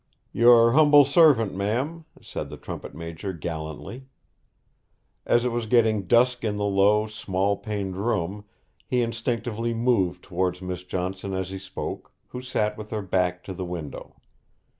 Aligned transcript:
'Your 0.31 0.71
humble 0.71 1.05
servant, 1.05 1.53
ma'am,' 1.53 2.05
said 2.23 2.49
the 2.49 2.57
trumpet 2.57 2.95
major 2.95 3.33
gallantly. 3.33 4.07
As 5.27 5.45
it 5.45 5.51
was 5.51 5.67
getting 5.67 6.07
dusk 6.07 6.43
in 6.43 6.57
the 6.57 6.65
low, 6.65 7.05
small 7.05 7.55
paned 7.55 7.95
room, 7.95 8.45
he 8.87 9.03
instinctively 9.03 9.75
moved 9.75 10.23
towards 10.23 10.59
Miss 10.59 10.83
Johnson 10.83 11.35
as 11.35 11.51
he 11.51 11.59
spoke, 11.59 12.11
who 12.29 12.41
sat 12.41 12.79
with 12.79 12.89
her 12.89 13.03
back 13.03 13.43
to 13.43 13.53
the 13.53 13.63
window. 13.63 14.15